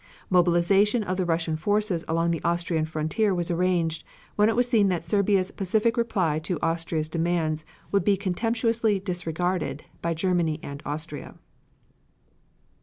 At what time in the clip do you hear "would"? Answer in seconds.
7.91-8.03